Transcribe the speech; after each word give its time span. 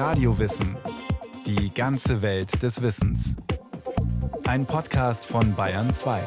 Radiowissen. 0.00 0.78
Die 1.44 1.74
ganze 1.74 2.22
Welt 2.22 2.62
des 2.62 2.80
Wissens. 2.80 3.36
Ein 4.46 4.64
Podcast 4.64 5.26
von 5.26 5.54
Bayern 5.54 5.90
2. 5.90 6.22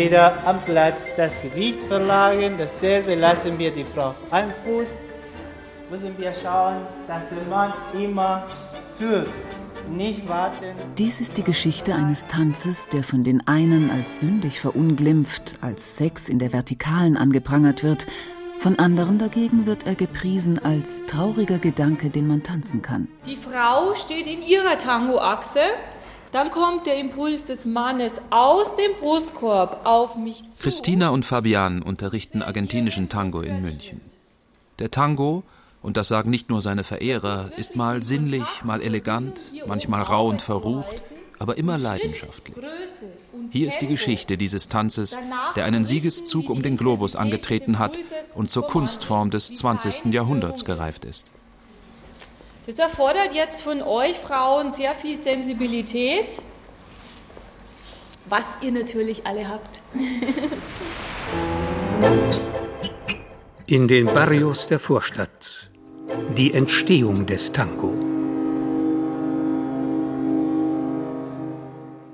wieder 0.00 0.46
am 0.46 0.62
Platz 0.62 1.02
das 1.16 1.42
Gewicht 1.42 1.82
verlagern. 1.82 2.54
Dasselbe 2.56 3.14
lassen 3.14 3.58
wir 3.58 3.70
die 3.70 3.84
Frau 3.84 4.08
auf 4.08 4.32
einem 4.32 4.50
Fuß. 4.64 4.88
Müssen 5.90 6.16
wir 6.16 6.32
schauen, 6.42 6.86
dass 7.06 7.28
der 7.28 7.44
Mann 7.50 7.74
immer 7.92 8.46
führt. 8.96 9.28
Nicht 9.90 10.26
warten. 10.26 10.74
Dies 10.96 11.20
ist 11.20 11.36
die 11.36 11.42
Geschichte 11.42 11.94
eines 11.94 12.26
Tanzes, 12.26 12.88
der 12.88 13.02
von 13.02 13.24
den 13.24 13.46
einen 13.46 13.90
als 13.90 14.20
sündig 14.20 14.60
verunglimpft, 14.60 15.54
als 15.60 15.96
Sex 15.96 16.28
in 16.28 16.38
der 16.38 16.52
Vertikalen 16.52 17.16
angeprangert 17.16 17.82
wird, 17.82 18.06
von 18.58 18.78
anderen 18.78 19.18
dagegen 19.18 19.64
wird 19.64 19.86
er 19.86 19.94
gepriesen 19.94 20.62
als 20.62 21.06
trauriger 21.06 21.58
Gedanke, 21.58 22.10
den 22.10 22.26
man 22.26 22.42
tanzen 22.42 22.82
kann. 22.82 23.08
Die 23.24 23.36
Frau 23.36 23.94
steht 23.94 24.26
in 24.26 24.42
ihrer 24.42 24.76
Tangoachse. 24.76 25.60
Dann 26.32 26.50
kommt 26.50 26.86
der 26.86 26.96
Impuls 26.96 27.44
des 27.44 27.64
Mannes 27.64 28.12
aus 28.30 28.76
dem 28.76 28.92
Brustkorb 29.00 29.80
auf 29.84 30.16
mich 30.16 30.38
zu. 30.38 30.62
Christina 30.62 31.08
und 31.08 31.24
Fabian 31.24 31.82
unterrichten 31.82 32.42
argentinischen 32.42 33.08
Tango 33.08 33.40
in 33.40 33.60
München. 33.62 34.00
Der 34.78 34.92
Tango, 34.92 35.42
und 35.82 35.96
das 35.96 36.06
sagen 36.08 36.30
nicht 36.30 36.48
nur 36.48 36.60
seine 36.60 36.84
Verehrer, 36.84 37.50
ist 37.56 37.74
mal 37.74 38.02
sinnlich, 38.02 38.44
mal 38.62 38.80
elegant, 38.80 39.40
manchmal 39.66 40.02
rau 40.02 40.28
und 40.28 40.40
verrucht, 40.40 41.02
aber 41.40 41.58
immer 41.58 41.76
leidenschaftlich. 41.76 42.56
Hier 43.50 43.66
ist 43.66 43.80
die 43.80 43.88
Geschichte 43.88 44.36
dieses 44.36 44.68
Tanzes, 44.68 45.18
der 45.56 45.64
einen 45.64 45.84
Siegeszug 45.84 46.48
um 46.48 46.62
den 46.62 46.76
Globus 46.76 47.16
angetreten 47.16 47.80
hat 47.80 47.98
und 48.34 48.50
zur 48.50 48.68
Kunstform 48.68 49.30
des 49.30 49.52
20. 49.54 50.12
Jahrhunderts 50.12 50.64
gereift 50.64 51.04
ist. 51.04 51.32
Das 52.70 52.78
erfordert 52.78 53.32
jetzt 53.34 53.62
von 53.62 53.82
euch 53.82 54.16
Frauen 54.16 54.72
sehr 54.72 54.92
viel 54.92 55.20
Sensibilität, 55.20 56.40
was 58.26 58.58
ihr 58.62 58.70
natürlich 58.70 59.26
alle 59.26 59.48
habt. 59.48 59.82
In 63.66 63.88
den 63.88 64.06
Barrios 64.06 64.68
der 64.68 64.78
Vorstadt. 64.78 65.68
Die 66.36 66.54
Entstehung 66.54 67.26
des 67.26 67.50
Tango. 67.50 67.92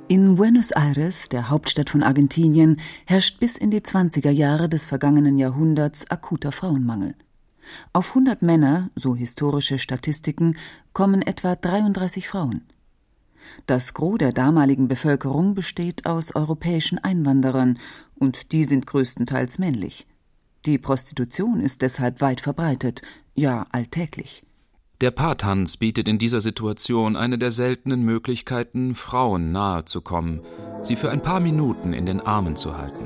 In 0.09 0.37
Buenos 0.37 0.71
Aires, 0.71 1.29
der 1.29 1.51
Hauptstadt 1.51 1.91
von 1.91 2.03
Argentinien, 2.03 2.81
herrscht 3.05 3.41
bis 3.41 3.59
in 3.59 3.71
die 3.71 3.83
20er 3.83 4.31
Jahre 4.31 4.71
des 4.71 4.87
vergangenen 4.87 5.37
Jahrhunderts 5.37 6.11
akuter 6.11 6.51
Frauenmangel. 6.51 7.15
Auf 7.93 8.11
100 8.11 8.43
Männer, 8.43 8.91
so 8.95 9.15
historische 9.17 9.79
Statistiken, 9.79 10.57
kommen 10.93 11.23
etwa 11.23 11.57
33 11.57 12.29
Frauen. 12.29 12.63
Das 13.67 13.95
Gros 13.95 14.19
der 14.19 14.33
damaligen 14.33 14.89
Bevölkerung 14.89 15.55
besteht 15.55 16.07
aus 16.07 16.35
europäischen 16.35 16.99
Einwanderern, 16.99 17.79
und 18.15 18.53
die 18.53 18.65
sind 18.65 18.87
größtenteils 18.87 19.59
männlich. 19.59 20.07
Die 20.65 20.79
Prostitution 20.79 21.61
ist 21.61 21.83
deshalb 21.83 22.21
weit 22.21 22.41
verbreitet, 22.41 23.03
ja 23.35 23.67
alltäglich. 23.71 24.43
Der 25.03 25.11
Paartanz 25.11 25.77
bietet 25.77 26.09
in 26.09 26.19
dieser 26.19 26.41
Situation 26.41 27.17
eine 27.17 27.37
der 27.37 27.51
seltenen 27.51 28.03
Möglichkeiten, 28.03 28.95
Frauen 28.95 29.53
nahe 29.53 29.85
zu 29.85 30.01
kommen, 30.01 30.41
sie 30.83 30.97
für 30.97 31.11
ein 31.11 31.21
paar 31.21 31.41
Minuten 31.41 31.93
in 31.93 32.07
den 32.07 32.21
Armen 32.21 32.57
zu 32.57 32.79
halten. 32.79 33.05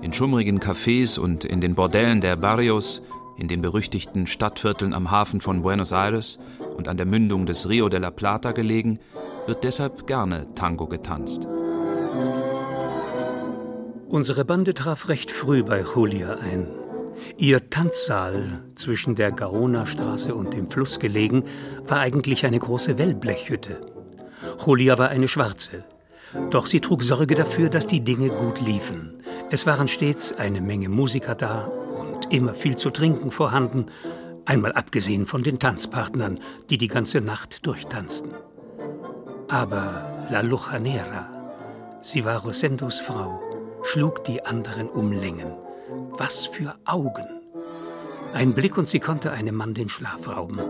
In 0.00 0.14
schummrigen 0.14 0.60
Cafés 0.60 1.18
und 1.18 1.44
in 1.44 1.60
den 1.60 1.74
Bordellen 1.74 2.22
der 2.22 2.36
Barrios, 2.36 3.02
in 3.40 3.48
den 3.48 3.62
berüchtigten 3.62 4.26
Stadtvierteln 4.26 4.92
am 4.92 5.10
Hafen 5.10 5.40
von 5.40 5.62
Buenos 5.62 5.92
Aires 5.92 6.38
und 6.76 6.88
an 6.88 6.98
der 6.98 7.06
Mündung 7.06 7.46
des 7.46 7.68
Rio 7.68 7.88
de 7.88 7.98
la 7.98 8.10
Plata 8.10 8.52
gelegen, 8.52 9.00
wird 9.46 9.64
deshalb 9.64 10.06
gerne 10.06 10.46
Tango 10.54 10.86
getanzt. 10.86 11.48
Unsere 14.08 14.44
Bande 14.44 14.74
traf 14.74 15.08
recht 15.08 15.30
früh 15.30 15.62
bei 15.62 15.82
Julia 15.82 16.34
ein. 16.34 16.68
Ihr 17.38 17.70
Tanzsaal, 17.70 18.64
zwischen 18.74 19.14
der 19.14 19.32
Gaona-Straße 19.32 20.34
und 20.34 20.52
dem 20.52 20.70
Fluss 20.70 20.98
gelegen, 20.98 21.44
war 21.86 22.00
eigentlich 22.00 22.44
eine 22.44 22.58
große 22.58 22.98
Wellblechhütte. 22.98 23.80
Julia 24.64 24.98
war 24.98 25.08
eine 25.08 25.28
Schwarze. 25.28 25.84
Doch 26.50 26.66
sie 26.66 26.80
trug 26.80 27.02
Sorge 27.02 27.34
dafür, 27.34 27.70
dass 27.70 27.86
die 27.86 28.02
Dinge 28.02 28.28
gut 28.28 28.60
liefen. 28.60 29.22
Es 29.50 29.66
waren 29.66 29.88
stets 29.88 30.32
eine 30.32 30.60
Menge 30.60 30.88
Musiker 30.88 31.34
da 31.34 31.70
immer 32.30 32.54
viel 32.54 32.76
zu 32.76 32.90
trinken 32.90 33.30
vorhanden, 33.30 33.86
einmal 34.46 34.72
abgesehen 34.72 35.26
von 35.26 35.42
den 35.42 35.58
Tanzpartnern, 35.58 36.40
die 36.70 36.78
die 36.78 36.88
ganze 36.88 37.20
Nacht 37.20 37.66
durchtanzten. 37.66 38.32
Aber 39.48 40.26
La 40.30 40.40
Lujanera, 40.40 41.98
sie 42.00 42.24
war 42.24 42.42
Rosendos 42.42 43.00
Frau, 43.00 43.40
schlug 43.82 44.24
die 44.24 44.44
anderen 44.44 44.88
um 44.88 45.12
Längen. 45.12 45.52
Was 46.10 46.46
für 46.46 46.74
Augen! 46.84 47.26
Ein 48.32 48.54
Blick 48.54 48.78
und 48.78 48.88
sie 48.88 49.00
konnte 49.00 49.32
einem 49.32 49.56
Mann 49.56 49.74
den 49.74 49.88
Schlaf 49.88 50.28
rauben. 50.28 50.60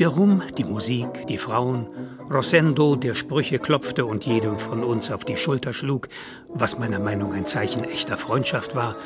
Der 0.00 0.08
Ruhm, 0.08 0.42
die 0.58 0.64
Musik, 0.64 1.26
die 1.28 1.38
Frauen, 1.38 1.86
Rosendo, 2.30 2.96
der 2.96 3.14
Sprüche 3.14 3.58
klopfte 3.58 4.04
und 4.04 4.26
jedem 4.26 4.58
von 4.58 4.82
uns 4.82 5.10
auf 5.10 5.24
die 5.24 5.36
Schulter 5.36 5.72
schlug, 5.72 6.08
was 6.48 6.78
meiner 6.78 6.98
Meinung 6.98 7.32
ein 7.32 7.46
Zeichen 7.46 7.84
echter 7.84 8.16
Freundschaft 8.16 8.74
war. 8.74 8.96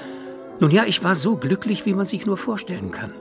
Nun 0.60 0.70
ja, 0.70 0.84
ich 0.84 1.02
war 1.02 1.14
so 1.14 1.36
glücklich, 1.36 1.86
wie 1.86 1.94
man 1.94 2.06
sich 2.06 2.26
nur 2.26 2.36
vorstellen 2.36 2.90
kann. 2.90 3.14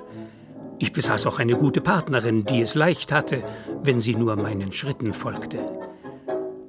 Ich 0.78 0.92
besaß 0.92 1.26
auch 1.26 1.40
eine 1.40 1.56
gute 1.56 1.80
Partnerin, 1.80 2.44
die 2.46 2.62
es 2.62 2.76
leicht 2.76 3.14
hatte, 3.14 3.44
wenn 3.82 4.02
sie 4.02 4.16
nur 4.16 4.36
meinen 4.36 4.74
Schritten 4.74 5.14
folgte. 5.14 5.60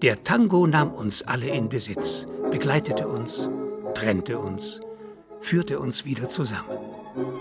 Der 0.00 0.22
Tango 0.22 0.66
nahm 0.68 0.92
uns 0.92 1.22
alle 1.22 1.48
in 1.48 1.68
Besitz, 1.68 2.26
begleitete 2.52 3.08
uns, 3.08 3.50
trennte 3.94 4.38
uns, 4.38 4.80
führte 5.40 5.80
uns 5.80 6.04
wieder 6.04 6.28
zusammen. 6.28 6.70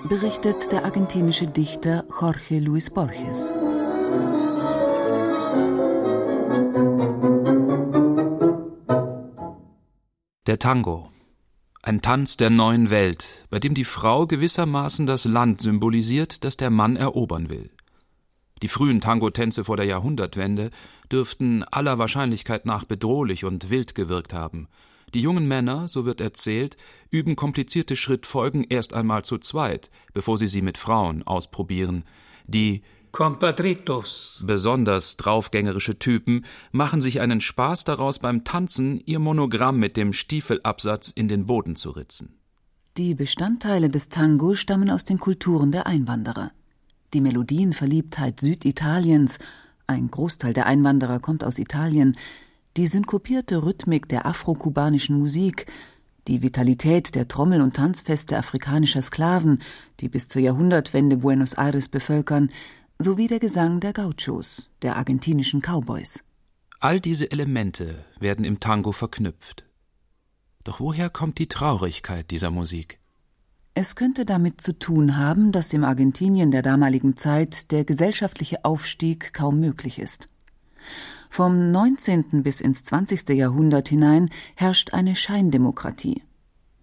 Berichtet 0.07 0.71
der 0.71 0.83
argentinische 0.83 1.45
Dichter 1.45 2.05
Jorge 2.19 2.59
Luis 2.59 2.89
Borges. 2.89 3.53
Der 10.47 10.57
Tango. 10.57 11.09
Ein 11.81 12.01
Tanz 12.01 12.35
der 12.35 12.49
neuen 12.49 12.89
Welt, 12.89 13.45
bei 13.49 13.57
dem 13.57 13.73
die 13.73 13.85
Frau 13.85 14.27
gewissermaßen 14.27 15.05
das 15.05 15.23
Land 15.23 15.61
symbolisiert, 15.61 16.43
das 16.43 16.57
der 16.57 16.69
Mann 16.69 16.97
erobern 16.97 17.49
will. 17.49 17.69
Die 18.61 18.67
frühen 18.67 18.99
Tango-Tänze 18.99 19.63
vor 19.63 19.77
der 19.77 19.85
Jahrhundertwende 19.85 20.71
dürften 21.09 21.63
aller 21.63 21.97
Wahrscheinlichkeit 21.97 22.65
nach 22.65 22.83
bedrohlich 22.83 23.45
und 23.45 23.69
wild 23.69 23.95
gewirkt 23.95 24.33
haben. 24.33 24.67
Die 25.13 25.21
jungen 25.21 25.47
Männer, 25.47 25.87
so 25.87 26.05
wird 26.05 26.19
erzählt, 26.19 26.75
üben 27.11 27.37
komplizierte 27.37 27.95
Schrittfolgen 27.95 28.65
erst 28.65 28.93
einmal 28.93 29.23
zu 29.23 29.37
zweit, 29.37 29.89
bevor 30.13 30.37
sie 30.37 30.47
sie 30.47 30.61
mit 30.61 30.77
Frauen 30.77 31.23
ausprobieren. 31.23 32.03
Die 32.45 32.83
Compadritos. 33.11 34.43
Besonders 34.45 35.17
draufgängerische 35.17 35.99
Typen 35.99 36.45
machen 36.71 37.01
sich 37.01 37.21
einen 37.21 37.41
Spaß 37.41 37.83
daraus, 37.83 38.19
beim 38.19 38.43
Tanzen 38.43 39.01
ihr 39.05 39.19
Monogramm 39.19 39.77
mit 39.77 39.97
dem 39.97 40.13
Stiefelabsatz 40.13 41.09
in 41.09 41.27
den 41.27 41.45
Boden 41.45 41.75
zu 41.75 41.91
ritzen. 41.91 42.35
Die 42.97 43.15
Bestandteile 43.15 43.89
des 43.89 44.09
Tango 44.09 44.55
stammen 44.55 44.89
aus 44.89 45.03
den 45.03 45.19
Kulturen 45.19 45.71
der 45.71 45.87
Einwanderer. 45.87 46.51
Die 47.13 47.21
Melodienverliebtheit 47.21 48.39
Süditaliens, 48.39 49.39
ein 49.87 50.11
Großteil 50.11 50.53
der 50.53 50.67
Einwanderer 50.67 51.19
kommt 51.19 51.43
aus 51.43 51.57
Italien, 51.57 52.15
die 52.77 52.87
synkopierte 52.87 53.63
Rhythmik 53.63 54.07
der 54.09 54.25
afrokubanischen 54.25 55.17
Musik, 55.17 55.65
die 56.27 56.43
Vitalität 56.43 57.15
der 57.15 57.27
Trommel- 57.27 57.61
und 57.61 57.75
Tanzfeste 57.75 58.37
afrikanischer 58.37 59.01
Sklaven, 59.01 59.59
die 59.99 60.09
bis 60.09 60.27
zur 60.27 60.41
Jahrhundertwende 60.41 61.17
Buenos 61.17 61.53
Aires 61.53 61.87
bevölkern, 61.87 62.51
sowie 63.01 63.27
der 63.27 63.39
Gesang 63.39 63.79
der 63.79 63.93
Gauchos, 63.93 64.69
der 64.81 64.97
argentinischen 64.97 65.61
Cowboys. 65.61 66.25
All 66.81 66.99
diese 66.99 67.31
Elemente 67.31 68.03
werden 68.19 68.43
im 68.43 68.59
Tango 68.59 68.91
verknüpft. 68.91 69.63
Doch 70.65 70.81
woher 70.81 71.09
kommt 71.09 71.37
die 71.39 71.47
Traurigkeit 71.47 72.29
dieser 72.29 72.51
Musik? 72.51 72.99
Es 73.73 73.95
könnte 73.95 74.25
damit 74.25 74.59
zu 74.59 74.77
tun 74.77 75.15
haben, 75.15 75.53
dass 75.53 75.71
im 75.71 75.85
Argentinien 75.85 76.51
der 76.51 76.61
damaligen 76.61 77.15
Zeit 77.15 77.71
der 77.71 77.85
gesellschaftliche 77.85 78.65
Aufstieg 78.65 79.33
kaum 79.33 79.61
möglich 79.61 79.99
ist. 79.99 80.27
Vom 81.29 81.71
19. 81.71 82.43
bis 82.43 82.59
ins 82.59 82.83
20. 82.83 83.29
Jahrhundert 83.29 83.87
hinein 83.87 84.29
herrscht 84.55 84.93
eine 84.93 85.15
Scheindemokratie. 85.15 86.23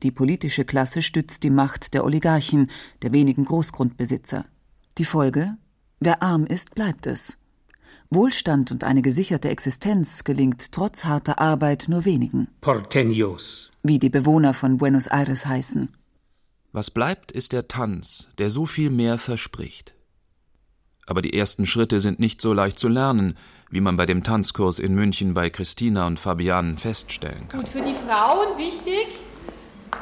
Die 0.02 0.10
politische 0.10 0.64
Klasse 0.64 1.02
stützt 1.02 1.42
die 1.42 1.50
Macht 1.50 1.92
der 1.92 2.04
Oligarchen, 2.04 2.70
der 3.02 3.12
wenigen 3.12 3.44
Großgrundbesitzer. 3.44 4.46
Die 4.96 5.04
Folge? 5.04 5.58
Wer 6.00 6.22
arm 6.22 6.46
ist, 6.46 6.74
bleibt 6.74 7.06
es. 7.06 7.38
Wohlstand 8.10 8.70
und 8.70 8.84
eine 8.84 9.02
gesicherte 9.02 9.48
Existenz 9.48 10.24
gelingt 10.24 10.70
trotz 10.72 11.04
harter 11.04 11.40
Arbeit 11.40 11.86
nur 11.88 12.04
wenigen. 12.04 12.48
Porteños. 12.60 13.70
Wie 13.82 13.98
die 13.98 14.10
Bewohner 14.10 14.54
von 14.54 14.76
Buenos 14.76 15.06
Aires 15.06 15.46
heißen. 15.46 15.88
Was 16.72 16.90
bleibt, 16.90 17.32
ist 17.32 17.52
der 17.52 17.68
Tanz, 17.68 18.28
der 18.38 18.50
so 18.50 18.66
viel 18.66 18.90
mehr 18.90 19.18
verspricht. 19.18 19.94
Aber 21.06 21.22
die 21.22 21.32
ersten 21.32 21.66
Schritte 21.66 22.00
sind 22.00 22.20
nicht 22.20 22.40
so 22.40 22.52
leicht 22.52 22.78
zu 22.78 22.88
lernen, 22.88 23.36
wie 23.70 23.80
man 23.80 23.96
bei 23.96 24.06
dem 24.06 24.22
Tanzkurs 24.22 24.78
in 24.78 24.94
München 24.94 25.34
bei 25.34 25.50
Christina 25.50 26.06
und 26.06 26.18
Fabian 26.18 26.78
feststellen 26.78 27.48
kann. 27.48 27.60
Und 27.60 27.68
für 27.68 27.80
die 27.80 27.94
Frauen 27.94 28.58
wichtig, 28.58 29.06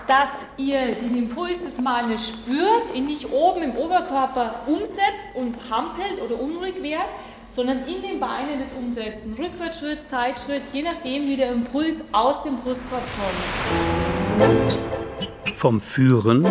dass 0.07 0.31
ihr 0.57 0.95
den 0.95 1.17
Impuls 1.17 1.63
des 1.63 1.79
Mannes 1.81 2.29
spürt, 2.29 2.95
ihn 2.95 3.07
nicht 3.07 3.31
oben 3.33 3.63
im 3.63 3.77
Oberkörper 3.77 4.55
umsetzt 4.67 5.35
und 5.35 5.57
hampelt 5.71 6.21
oder 6.23 6.41
unruhig 6.41 6.83
wird, 6.83 7.07
sondern 7.49 7.87
in 7.87 8.03
den 8.03 8.21
Beinen 8.21 8.59
das 8.59 8.69
umsetzen. 8.77 9.35
Rückwärtsschritt, 9.39 9.99
Zeitschritt, 10.11 10.63
je 10.73 10.83
nachdem, 10.83 11.27
wie 11.27 11.37
der 11.37 11.53
Impuls 11.53 11.97
aus 12.13 12.43
dem 12.43 12.57
Brustkorb 12.57 13.03
kommt. 14.39 14.79
Vom 15.55 15.81
Führen 15.81 16.47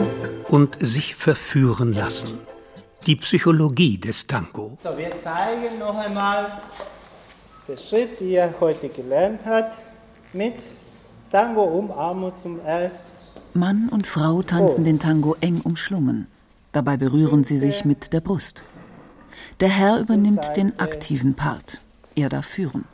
und 0.49 0.77
sich 0.79 1.15
verführen 1.15 1.93
lassen. 1.93 2.39
Die 3.05 3.17
Psychologie 3.17 3.97
des 3.97 4.27
Tango. 4.27 4.77
So, 4.81 4.97
wir 4.97 5.11
zeigen 5.21 5.77
noch 5.77 5.97
einmal 5.97 6.49
den 7.67 7.77
Schritt, 7.77 8.19
den 8.19 8.29
ihr 8.29 8.53
heute 8.59 8.87
gelernt 8.87 9.41
habt, 9.45 9.77
mit 10.31 10.55
Tango-Umarmung 11.31 12.35
zum 12.35 12.63
Ersten. 12.65 13.12
Mann 13.55 13.89
und 13.89 14.07
Frau 14.07 14.41
tanzen 14.41 14.81
Oh. 14.81 14.83
den 14.83 14.99
Tango 14.99 15.35
eng 15.41 15.61
umschlungen. 15.63 16.27
Dabei 16.71 16.97
berühren 16.97 17.43
sie 17.43 17.57
sich 17.57 17.85
mit 17.85 18.13
der 18.13 18.21
Brust. 18.21 18.63
Der 19.59 19.69
Herr 19.69 19.99
übernimmt 19.99 20.55
den 20.57 20.79
aktiven 20.79 21.35
Part. 21.35 21.81
Er 22.15 22.29
darf 22.29 22.45
führen. 22.45 22.85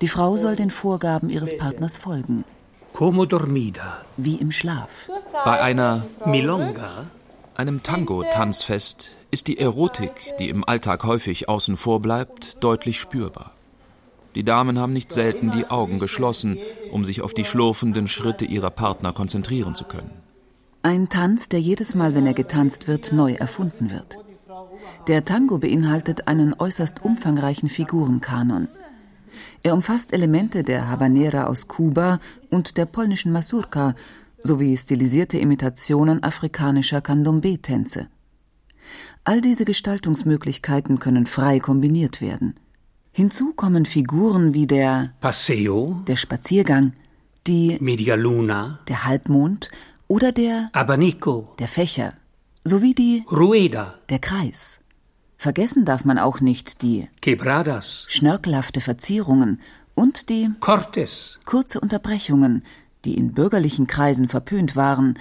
Die 0.00 0.08
Frau 0.08 0.36
soll 0.36 0.56
den 0.56 0.70
Vorgaben 0.70 1.30
ihres 1.30 1.56
Partners 1.56 1.96
folgen, 1.96 2.44
Como 2.92 3.24
dormida. 3.26 4.04
wie 4.16 4.36
im 4.36 4.52
Schlaf. 4.52 5.10
Bei 5.44 5.60
einer 5.60 6.04
Milonga. 6.24 7.06
einem 7.56 7.82
Tango-Tanzfest 7.82 9.10
ist 9.30 9.48
die 9.48 9.58
Erotik, 9.58 10.34
die 10.38 10.48
im 10.50 10.62
Alltag 10.68 11.04
häufig 11.04 11.48
außen 11.48 11.76
vor 11.76 12.00
bleibt, 12.00 12.62
deutlich 12.62 13.00
spürbar. 13.00 13.52
Die 14.36 14.44
Damen 14.44 14.78
haben 14.78 14.92
nicht 14.92 15.12
selten 15.12 15.50
die 15.50 15.66
Augen 15.70 15.98
geschlossen, 15.98 16.58
um 16.92 17.06
sich 17.06 17.22
auf 17.22 17.32
die 17.32 17.46
schlurfenden 17.46 18.06
Schritte 18.06 18.44
ihrer 18.44 18.68
Partner 18.68 19.14
konzentrieren 19.14 19.74
zu 19.74 19.84
können. 19.84 20.10
Ein 20.82 21.08
Tanz, 21.08 21.48
der 21.48 21.60
jedes 21.60 21.94
Mal, 21.94 22.14
wenn 22.14 22.26
er 22.26 22.34
getanzt 22.34 22.86
wird, 22.86 23.14
neu 23.14 23.32
erfunden 23.32 23.90
wird. 23.90 24.18
Der 25.08 25.24
Tango 25.24 25.56
beinhaltet 25.56 26.28
einen 26.28 26.54
äußerst 26.58 27.02
umfangreichen 27.02 27.70
Figurenkanon. 27.70 28.68
Er 29.62 29.72
umfasst 29.72 30.12
Elemente 30.12 30.62
der 30.64 30.86
Habanera 30.86 31.44
aus 31.44 31.66
Kuba 31.66 32.20
und 32.50 32.76
der 32.76 32.84
polnischen 32.84 33.32
Mazurka 33.32 33.94
sowie 34.42 34.76
stilisierte 34.76 35.38
Imitationen 35.38 36.22
afrikanischer 36.22 37.00
Candombe-Tänze. 37.00 38.08
All 39.24 39.40
diese 39.40 39.64
Gestaltungsmöglichkeiten 39.64 40.98
können 40.98 41.24
frei 41.24 41.58
kombiniert 41.58 42.20
werden. 42.20 42.54
Hinzu 43.16 43.54
kommen 43.54 43.86
Figuren 43.86 44.52
wie 44.52 44.66
der, 44.66 45.14
Paseo. 45.22 46.02
der 46.06 46.16
Spaziergang, 46.16 46.92
die, 47.46 47.78
Media 47.80 48.14
Luna. 48.14 48.80
der 48.88 49.06
Halbmond 49.06 49.70
oder 50.06 50.32
der, 50.32 50.68
Abanico. 50.74 51.54
der 51.58 51.66
Fächer, 51.66 52.12
sowie 52.62 52.92
die, 52.92 53.24
Rueda. 53.32 53.94
der 54.10 54.18
Kreis. 54.18 54.80
Vergessen 55.38 55.86
darf 55.86 56.04
man 56.04 56.18
auch 56.18 56.40
nicht 56.42 56.82
die 56.82 57.08
Quebradas. 57.22 58.04
schnörkelhafte 58.08 58.82
Verzierungen 58.82 59.62
und 59.94 60.28
die 60.28 60.50
Cortes. 60.60 61.38
kurze 61.46 61.80
Unterbrechungen, 61.80 62.64
die 63.06 63.14
in 63.16 63.32
bürgerlichen 63.32 63.86
Kreisen 63.86 64.28
verpönt 64.28 64.76
waren, 64.76 65.18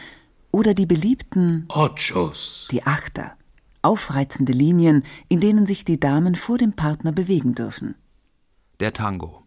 oder 0.51 0.73
die 0.73 0.85
beliebten, 0.85 1.63
Ochos. 1.69 2.67
die 2.71 2.83
Achter, 2.85 3.37
aufreizende 3.85 4.53
Linien, 4.53 5.03
in 5.29 5.39
denen 5.39 5.65
sich 5.65 5.85
die 5.85 5.99
Damen 5.99 6.35
vor 6.35 6.57
dem 6.57 6.73
Partner 6.73 7.11
bewegen 7.11 7.55
dürfen. 7.55 7.95
Der 8.79 8.93
Tango. 8.93 9.43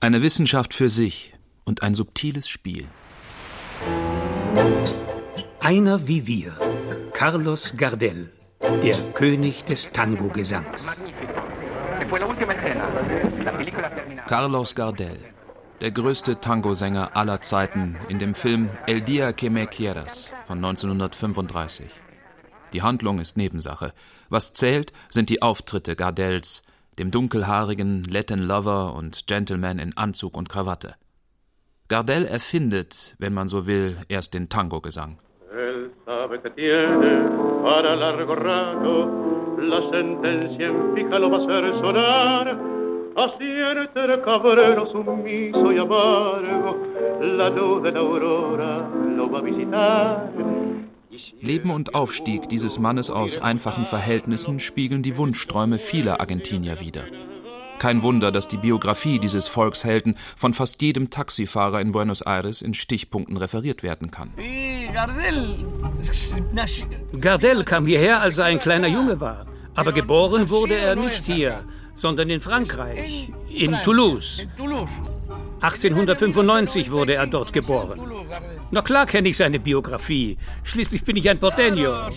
Eine 0.00 0.22
Wissenschaft 0.22 0.74
für 0.74 0.88
sich 0.88 1.34
und 1.64 1.82
ein 1.82 1.94
subtiles 1.94 2.48
Spiel. 2.48 2.86
Einer 5.60 6.06
wie 6.06 6.26
wir. 6.26 6.52
Carlos 7.12 7.76
Gardel. 7.76 8.30
Der 8.82 8.98
König 9.12 9.64
des 9.64 9.92
Tango-Gesangs. 9.92 10.86
Carlos 14.26 14.74
Gardel, 14.74 15.18
der 15.80 15.90
größte 15.90 16.40
Tangosänger 16.40 17.16
aller 17.16 17.40
Zeiten 17.40 17.96
in 18.08 18.18
dem 18.18 18.34
Film 18.34 18.70
El 18.86 19.02
Dia 19.02 19.32
que 19.32 19.50
me 19.50 19.66
quieras 19.66 20.32
von 20.46 20.58
1935. 20.58 22.07
Die 22.72 22.82
Handlung 22.82 23.18
ist 23.18 23.36
Nebensache. 23.36 23.92
Was 24.28 24.52
zählt, 24.52 24.92
sind 25.08 25.30
die 25.30 25.42
Auftritte 25.42 25.96
Gardels, 25.96 26.62
dem 26.98 27.10
dunkelhaarigen 27.10 28.04
Latin 28.04 28.40
Lover 28.40 28.94
und 28.94 29.26
Gentleman 29.26 29.78
in 29.78 29.96
Anzug 29.96 30.36
und 30.36 30.48
Krawatte. 30.48 30.94
Gardel 31.88 32.26
erfindet, 32.26 33.14
wenn 33.18 33.32
man 33.32 33.48
so 33.48 33.66
will, 33.66 33.96
erst 34.08 34.34
den 34.34 34.48
Tango-Gesang. 34.48 35.18
Él 35.50 35.90
sabe 36.04 36.38
que 36.40 36.50
tiene 36.50 37.30
para 37.62 37.96
largo 37.96 38.34
rato 38.34 39.56
la 39.58 39.80
sentencia 39.90 40.66
en 40.66 40.94
fija 40.94 41.18
lo 41.18 41.30
va 41.30 41.38
a 41.38 41.42
hacer 41.44 41.80
sonar. 41.80 42.46
Así 43.16 43.44
en 43.44 43.78
este 43.78 44.20
cabrero 44.22 44.86
sumiso 44.92 45.72
y 45.72 45.78
amargo, 45.78 46.76
la 47.20 47.48
luz 47.48 47.82
de 47.82 47.92
la 47.92 47.98
aurora 48.00 48.88
lo 49.16 49.30
va 49.30 49.38
a 49.38 49.42
visitar. 49.42 50.57
Leben 51.40 51.70
und 51.70 51.94
Aufstieg 51.94 52.48
dieses 52.48 52.78
Mannes 52.78 53.10
aus 53.10 53.38
einfachen 53.38 53.86
Verhältnissen 53.86 54.60
spiegeln 54.60 55.02
die 55.02 55.16
Wunschträume 55.16 55.78
vieler 55.78 56.20
Argentinier 56.20 56.80
wider. 56.80 57.04
Kein 57.78 58.02
Wunder, 58.02 58.32
dass 58.32 58.48
die 58.48 58.56
Biografie 58.56 59.20
dieses 59.20 59.46
Volkshelden 59.46 60.16
von 60.36 60.52
fast 60.52 60.82
jedem 60.82 61.10
Taxifahrer 61.10 61.80
in 61.80 61.92
Buenos 61.92 62.22
Aires 62.22 62.60
in 62.60 62.74
Stichpunkten 62.74 63.36
referiert 63.36 63.82
werden 63.82 64.10
kann. 64.10 64.32
Gardel 67.20 67.64
kam 67.64 67.86
hierher, 67.86 68.20
als 68.20 68.38
er 68.38 68.46
ein 68.46 68.58
kleiner 68.58 68.88
Junge 68.88 69.20
war. 69.20 69.46
Aber 69.76 69.92
geboren 69.92 70.50
wurde 70.50 70.74
er 70.74 70.96
nicht 70.96 71.24
hier, 71.24 71.64
sondern 71.94 72.30
in 72.30 72.40
Frankreich, 72.40 73.30
in 73.48 73.72
Toulouse. 73.84 74.48
1895 75.60 76.90
wurde 76.90 77.14
er 77.14 77.26
dort 77.26 77.52
geboren. 77.52 78.00
Na 78.70 78.82
klar 78.82 79.06
kenne 79.06 79.28
ich 79.28 79.36
seine 79.36 79.60
Biografie. 79.60 80.38
Schließlich 80.62 81.04
bin 81.04 81.16
ich 81.16 81.28
ein 81.28 81.38
Porteño. 81.38 82.10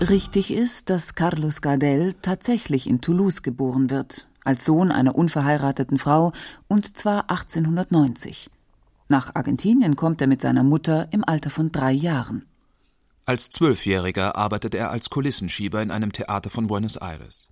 Richtig 0.00 0.52
ist, 0.52 0.90
dass 0.90 1.14
Carlos 1.14 1.62
Gardel 1.62 2.14
tatsächlich 2.22 2.88
in 2.88 3.00
Toulouse 3.00 3.42
geboren 3.42 3.90
wird, 3.90 4.26
als 4.44 4.64
Sohn 4.64 4.90
einer 4.90 5.14
unverheirateten 5.14 5.98
Frau, 5.98 6.32
und 6.68 6.96
zwar 6.96 7.30
1890. 7.30 8.50
Nach 9.08 9.34
Argentinien 9.34 9.96
kommt 9.96 10.20
er 10.20 10.26
mit 10.26 10.42
seiner 10.42 10.64
Mutter 10.64 11.08
im 11.12 11.24
Alter 11.24 11.50
von 11.50 11.72
drei 11.72 11.92
Jahren. 11.92 12.46
Als 13.26 13.50
Zwölfjähriger 13.50 14.36
arbeitet 14.36 14.74
er 14.74 14.90
als 14.90 15.10
Kulissenschieber 15.10 15.82
in 15.82 15.90
einem 15.90 16.12
Theater 16.12 16.50
von 16.50 16.66
Buenos 16.66 16.96
Aires. 16.96 17.48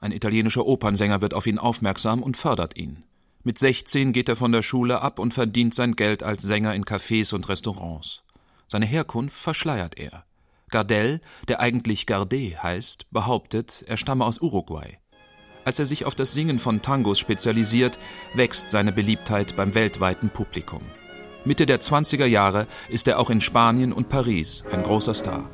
Ein 0.00 0.12
italienischer 0.12 0.66
Opernsänger 0.66 1.20
wird 1.20 1.34
auf 1.34 1.46
ihn 1.46 1.58
aufmerksam 1.58 2.22
und 2.22 2.36
fördert 2.36 2.76
ihn. 2.76 3.02
Mit 3.46 3.60
16 3.60 4.12
geht 4.12 4.28
er 4.28 4.34
von 4.34 4.50
der 4.50 4.62
Schule 4.62 5.02
ab 5.02 5.20
und 5.20 5.32
verdient 5.32 5.72
sein 5.72 5.94
Geld 5.94 6.24
als 6.24 6.42
Sänger 6.42 6.74
in 6.74 6.82
Cafés 6.82 7.32
und 7.32 7.48
Restaurants. 7.48 8.24
Seine 8.66 8.86
Herkunft 8.86 9.38
verschleiert 9.38 9.96
er. 9.96 10.24
Gardel, 10.68 11.20
der 11.46 11.60
eigentlich 11.60 12.06
Gardé 12.06 12.56
heißt, 12.56 13.08
behauptet, 13.12 13.84
er 13.86 13.98
stamme 13.98 14.24
aus 14.24 14.40
Uruguay. 14.40 14.98
Als 15.64 15.78
er 15.78 15.86
sich 15.86 16.06
auf 16.06 16.16
das 16.16 16.34
Singen 16.34 16.58
von 16.58 16.82
Tangos 16.82 17.20
spezialisiert, 17.20 18.00
wächst 18.34 18.72
seine 18.72 18.90
Beliebtheit 18.90 19.54
beim 19.54 19.76
weltweiten 19.76 20.30
Publikum. 20.30 20.82
Mitte 21.44 21.66
der 21.66 21.78
20er 21.78 22.26
Jahre 22.26 22.66
ist 22.88 23.06
er 23.06 23.20
auch 23.20 23.30
in 23.30 23.40
Spanien 23.40 23.92
und 23.92 24.08
Paris 24.08 24.64
ein 24.72 24.82
großer 24.82 25.14
Star. 25.14 25.48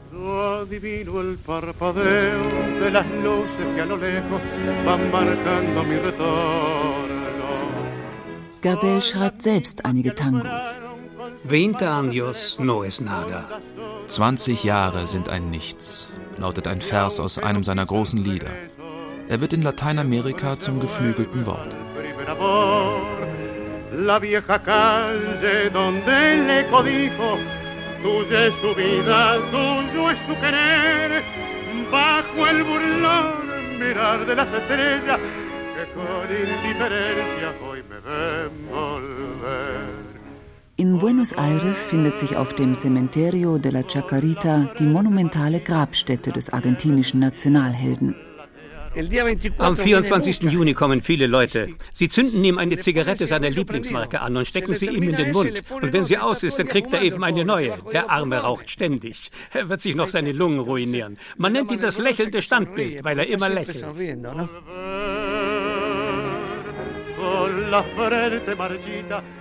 Gardel 8.63 9.03
schreibt 9.03 9.43
selbst 9.43 9.85
einige 9.85 10.15
Tangos. 10.15 10.81
Veinte 11.43 11.91
años 11.91 12.61
no 12.61 12.85
es 12.85 13.01
nada. 13.01 13.45
20 14.07 14.63
Jahre 14.63 15.09
sind 15.09 15.29
ein 15.29 15.51
Nichts, 15.51 16.13
lautet 16.39 16.69
ein 16.69 16.81
Vers 16.81 17.19
aus 17.19 17.39
einem 17.39 17.65
seiner 17.65 17.85
großen 17.85 18.23
Lieder. 18.23 18.51
Er 19.29 19.41
wird 19.41 19.53
in 19.53 19.63
Lateinamerika 19.63 20.61
zum 20.61 20.79
geflügelten 20.79 21.45
Wort. 21.45 21.77
In 40.77 40.99
Buenos 40.99 41.33
Aires 41.33 41.85
findet 41.85 42.19
sich 42.19 42.37
auf 42.37 42.55
dem 42.55 42.75
Cementerio 42.75 43.59
de 43.59 43.71
la 43.71 43.83
Chacarita 43.83 44.73
die 44.79 44.87
monumentale 44.87 45.61
Grabstätte 45.61 46.33
des 46.33 46.53
argentinischen 46.53 47.21
Nationalhelden. 47.21 48.17
Am 49.59 49.77
24. 49.77 50.43
Juni 50.53 50.75
kommen 50.75 51.01
viele 51.01 51.27
Leute. 51.27 51.69
Sie 51.93 52.09
zünden 52.09 52.45
ihm 52.45 52.59
eine 52.59 52.77
Zigarette 52.77 53.27
seiner 53.27 53.49
Lieblingsmarke 53.49 54.21
an 54.21 54.37
und 54.37 54.47
stecken 54.47 54.75
sie 54.75 54.87
ihm 54.87 55.05
in 55.05 55.17
den 55.17 55.33
Mund. 55.33 55.63
Und 55.71 55.93
wenn 55.93 56.05
sie 56.05 56.19
aus 56.19 56.43
ist, 56.43 56.59
dann 56.59 56.69
kriegt 56.69 56.93
er 56.93 57.03
eben 57.03 57.25
eine 57.25 57.45
neue. 57.45 57.75
Der 57.93 58.11
Arme 58.11 58.39
raucht 58.39 58.71
ständig. 58.71 59.31
Er 59.53 59.69
wird 59.69 59.81
sich 59.81 59.95
noch 59.95 60.09
seine 60.09 60.33
Lungen 60.33 60.61
ruinieren. 60.61 61.19
Man 61.39 61.53
nennt 61.53 61.71
ihn 61.71 61.81
das 61.81 61.99
lächelnde 61.99 62.43
Standbild, 62.43 63.03
weil 63.03 63.19
er 63.19 63.29
immer 63.29 63.49
lächelt. 63.49 63.85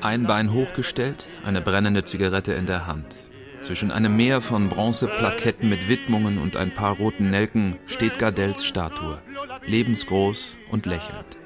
Ein 0.02 0.28
Bein 0.28 0.52
hochgestellt, 0.54 1.30
eine 1.46 1.62
brennende 1.62 2.04
Zigarette 2.04 2.54
in 2.54 2.66
der 2.66 2.88
Hand. 2.88 3.16
Zwischen 3.62 3.92
einem 3.92 4.16
Meer 4.16 4.42
von 4.42 4.70
Bronzeplaketten 4.70 5.70
mit 5.70 5.88
Widmungen 5.88 6.38
und 6.40 6.58
ein 6.58 6.74
paar 6.74 6.96
roten 6.96 7.30
Nelken 7.30 7.78
steht 7.86 8.18
Gardells 8.18 8.66
Statue, 8.66 9.20
lebensgroß 9.66 10.58
und 10.72 10.86
lächelnd. 10.86 11.38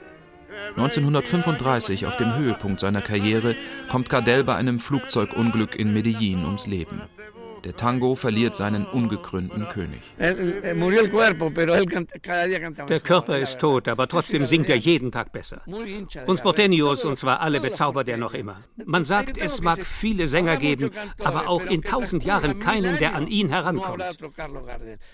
1935, 0.77 2.05
auf 2.05 2.17
dem 2.17 2.35
Höhepunkt 2.35 2.79
seiner 2.79 3.01
Karriere, 3.01 3.55
kommt 3.89 4.09
Gardel 4.09 4.43
bei 4.43 4.55
einem 4.55 4.79
Flugzeugunglück 4.79 5.75
in 5.75 5.93
Medellin 5.93 6.43
ums 6.43 6.67
Leben. 6.67 7.01
Der 7.65 7.75
Tango 7.75 8.15
verliert 8.15 8.55
seinen 8.55 8.85
ungekrönten 8.85 9.67
König. 9.67 10.01
Der 12.87 12.99
Körper 12.99 13.39
ist 13.39 13.59
tot, 13.59 13.87
aber 13.87 14.07
trotzdem 14.07 14.45
singt 14.45 14.69
er 14.69 14.75
jeden 14.75 15.11
Tag 15.11 15.31
besser. 15.31 15.61
Uns 16.27 16.43
Porteños, 16.43 17.05
und 17.05 17.17
zwar 17.17 17.41
alle, 17.41 17.59
bezaubert 17.59 18.07
er 18.07 18.17
noch 18.17 18.35
immer. 18.35 18.61
Man 18.85 19.03
sagt, 19.03 19.37
es 19.37 19.61
mag 19.61 19.79
viele 19.83 20.27
Sänger 20.27 20.57
geben, 20.57 20.91
aber 21.23 21.49
auch 21.49 21.65
in 21.65 21.81
tausend 21.81 22.23
Jahren 22.23 22.59
keinen, 22.59 22.99
der 22.99 23.15
an 23.15 23.27
ihn 23.27 23.49
herankommt. 23.49 24.03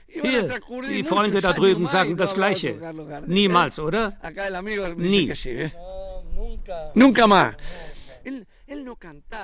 Hier, 0.07 0.59
die 0.89 1.03
Freunde 1.05 1.39
da 1.39 1.53
drüben 1.53 1.87
sagen 1.87 2.17
das 2.17 2.33
Gleiche. 2.33 2.75
Niemals, 3.27 3.79
oder? 3.79 4.17
Nie. 4.97 5.33
Nunca 6.93 7.27
más. 7.27 7.53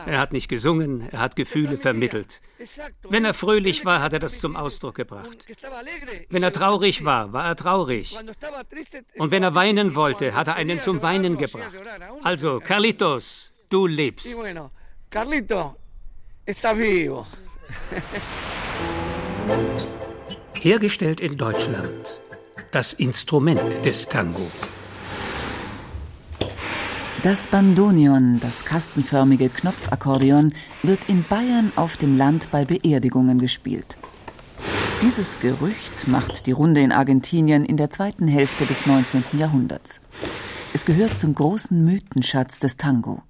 Er 0.06 0.20
hat 0.20 0.32
nicht 0.32 0.48
gesungen, 0.48 1.08
er 1.12 1.20
hat 1.20 1.36
Gefühle 1.36 1.78
vermittelt. 1.78 2.42
Wenn 3.04 3.26
er 3.26 3.34
fröhlich 3.34 3.86
war, 3.86 4.02
hat 4.02 4.14
er 4.14 4.20
das 4.20 4.40
zum 4.40 4.56
Ausdruck 4.56 4.96
gebracht. 4.96 5.46
Wenn 6.30 6.44
er 6.44 6.54
traurig 6.54 7.06
war, 7.06 7.34
war 7.34 7.46
er 7.46 7.56
traurig. 7.56 8.18
Und 9.18 9.32
wenn 9.32 9.44
er 9.44 9.56
weinen 9.56 9.96
wollte, 9.96 10.34
hat 10.34 10.48
er 10.48 10.56
einen 10.56 10.80
zum 10.80 11.02
Weinen 11.02 11.38
gebracht. 11.38 11.72
Also, 12.24 12.60
Carlitos, 12.60 13.54
du 13.70 13.88
lebst. 13.88 14.36
Carlito, 15.10 15.76
está 16.46 16.78
vivo. 16.78 17.26
Hergestellt 20.54 21.22
in 21.22 21.38
Deutschland. 21.38 22.20
Das 22.72 22.92
Instrument 22.94 23.86
des 23.86 24.10
Tango. 24.10 24.52
Das 27.24 27.48
Bandoneon, 27.48 28.40
das 28.40 28.64
kastenförmige 28.64 29.50
Knopfakkordeon, 29.50 30.54
wird 30.84 31.10
in 31.10 31.24
Bayern 31.24 31.72
auf 31.76 31.98
dem 31.98 32.16
Land 32.16 32.52
bei 32.52 32.64
Beerdigungen 32.64 33.40
gespielt. 33.40 33.98
Dieses 35.02 35.40
Gerücht 35.40 36.08
macht 36.08 36.46
die 36.46 36.52
Runde 36.52 36.82
in 36.82 36.92
Argentinien 36.92 37.66
in 37.66 37.76
der 37.76 37.90
zweiten 37.90 38.28
Hälfte 38.28 38.68
des 38.68 38.86
19. 38.86 39.24
Jahrhunderts. 39.34 40.00
Es 40.76 40.86
gehört 40.86 41.20
zum 41.20 41.34
großen 41.34 41.84
Mythenschatz 41.84 42.60
des 42.60 42.78
Tango. 42.78 43.24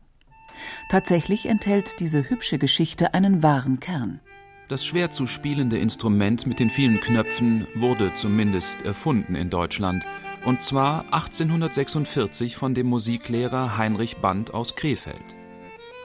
Tatsächlich 0.89 1.45
enthält 1.45 2.01
diese 2.01 2.29
hübsche 2.29 2.57
Geschichte 2.57 3.13
einen 3.13 3.41
wahren 3.41 3.79
Kern. 3.79 4.19
Das 4.67 4.85
schwer 4.85 5.11
zu 5.11 5.27
spielende 5.27 5.77
Instrument 5.77 6.45
mit 6.45 6.59
den 6.59 6.69
vielen 6.69 6.99
Knöpfen 6.99 7.67
wurde 7.73 8.13
zumindest 8.15 8.83
erfunden 8.83 9.35
in 9.35 9.49
Deutschland 9.49 10.03
und 10.45 10.61
zwar 10.61 11.05
1846 11.11 12.55
von 12.55 12.73
dem 12.73 12.87
Musiklehrer 12.87 13.77
Heinrich 13.77 14.17
Band 14.17 14.53
aus 14.53 14.75
Krefeld. 14.75 15.35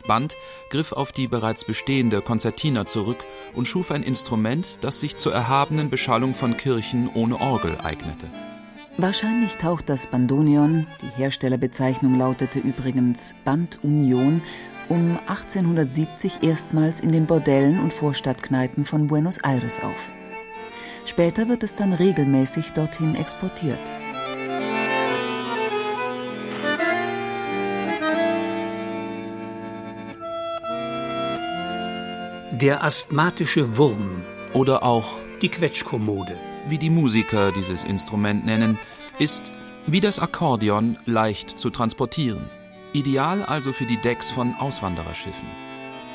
Band 0.07 0.35
griff 0.71 0.93
auf 0.93 1.13
die 1.13 1.29
bereits 1.29 1.65
bestehende 1.65 2.21
Konzertina 2.21 2.87
zurück 2.87 3.19
und 3.55 3.69
schuf 3.69 3.91
ein 3.91 4.03
Instrument, 4.03 4.79
das 4.83 5.01
sich 5.01 5.17
zur 5.17 5.33
erhabenen 5.33 5.91
Beschallung 5.91 6.35
von 6.35 6.57
Kirchen 6.57 7.09
ohne 7.15 7.41
Orgel 7.41 7.79
eignete. 7.83 8.27
Wahrscheinlich 8.99 9.57
taucht 9.57 9.89
das 9.89 10.07
Bandoneon, 10.07 10.87
die 11.01 11.17
Herstellerbezeichnung 11.17 12.19
lautete 12.19 12.59
übrigens 12.59 13.35
Bandunion, 13.45 14.43
um 14.89 15.19
1870 15.27 16.43
erstmals 16.43 17.01
in 17.01 17.11
den 17.11 17.27
Bordellen 17.27 17.81
und 17.81 17.93
Vorstadtkneipen 17.93 18.85
von 18.85 19.07
Buenos 19.07 19.39
Aires 19.39 19.83
auf. 19.83 20.11
Später 21.07 21.49
wird 21.49 21.63
es 21.63 21.75
dann 21.75 21.95
regelmäßig 21.95 22.73
dorthin 22.73 23.15
exportiert. 23.15 23.81
Der 32.63 32.85
asthmatische 32.85 33.77
Wurm 33.77 34.23
oder 34.55 34.85
auch 34.85 35.15
die 35.41 35.49
Quetschkommode, 35.49 36.37
wie 36.69 36.79
die 36.79 36.91
Musiker 36.91 37.51
dieses 37.51 37.83
Instrument 37.83 38.47
nennen, 38.47 38.79
ist 39.19 39.51
wie 39.89 40.01
das 40.01 40.21
Akkordeon 40.21 40.97
leicht 41.05 41.59
zu 41.59 41.71
transportieren. 41.71 42.49
Ideal 42.93 43.43
also 43.43 43.73
für 43.73 43.85
die 43.85 43.97
Decks 43.97 44.31
von 44.31 44.55
Auswandererschiffen. 44.61 45.49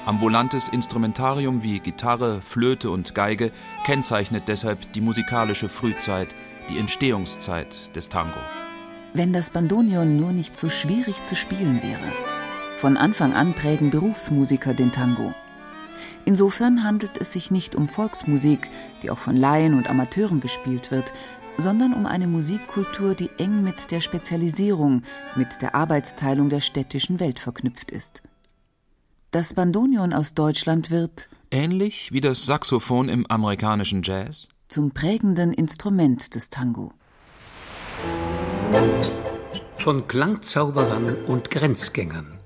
Ambulantes 0.06 0.70
Instrumentarium 0.70 1.64
wie 1.64 1.82
Gitarre, 1.82 2.40
Flöte 2.42 2.92
und 2.92 3.14
Geige 3.14 3.52
kennzeichnet 3.86 4.44
deshalb 4.48 4.94
die 4.94 5.02
musikalische 5.02 5.68
Frühzeit, 5.68 6.34
die 6.70 6.78
Entstehungszeit 6.78 7.94
des 7.94 8.08
Tango. 8.08 8.40
Wenn 9.14 9.34
das 9.34 9.50
Bandoneon 9.50 10.16
nur 10.16 10.32
nicht 10.32 10.58
so 10.58 10.70
schwierig 10.70 11.22
zu 11.26 11.36
spielen 11.36 11.82
wäre. 11.84 12.08
Von 12.78 12.96
Anfang 12.96 13.34
an 13.34 13.52
prägen 13.52 13.92
Berufsmusiker 13.92 14.74
den 14.74 14.94
Tango. 14.94 15.34
Insofern 16.28 16.84
handelt 16.84 17.18
es 17.22 17.32
sich 17.32 17.52
nicht 17.52 17.74
um 17.74 17.88
Volksmusik, 17.88 18.70
die 19.02 19.12
auch 19.12 19.18
von 19.18 19.38
Laien 19.38 19.74
und 19.74 19.90
Amateuren 19.90 20.42
gespielt 20.42 20.92
wird, 20.92 21.14
sondern 21.58 21.94
um 21.94 22.06
eine 22.06 22.28
Musikkultur, 22.28 23.16
die 23.16 23.30
eng 23.38 23.64
mit 23.64 23.92
der 23.92 24.02
Spezialisierung, 24.02 25.04
mit 25.38 25.62
der 25.62 25.74
Arbeitsteilung 25.74 26.50
der 26.50 26.60
städtischen 26.60 27.22
Welt 27.22 27.40
verknüpft 27.40 27.92
ist. 27.92 28.24
Das 29.32 29.54
Bandoneon 29.54 30.12
aus 30.12 30.34
Deutschland 30.34 30.92
wird 30.92 31.30
ähnlich 31.50 32.12
wie 32.12 32.20
das 32.20 32.46
Saxophon 32.46 33.08
im 33.08 33.26
amerikanischen 33.28 34.02
Jazz 34.04 34.50
zum 34.68 34.92
prägenden 34.92 35.54
Instrument 35.54 36.36
des 36.36 36.50
Tango. 36.50 36.92
Von 39.78 40.06
Klangzauberern 40.10 41.24
und 41.26 41.50
Grenzgängern 41.50 42.38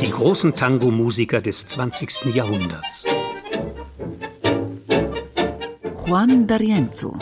die 0.00 0.10
großen 0.10 0.54
Tango-Musiker 0.54 1.40
des 1.40 1.66
20. 1.66 2.34
Jahrhunderts. 2.34 3.04
Juan 6.06 6.46
D'Arienzo. 6.46 7.16